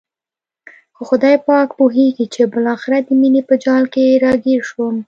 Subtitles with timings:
[0.95, 4.95] خو خدای پاک پوهېږي چې بالاخره د مینې په جال کې را ګیر شوم.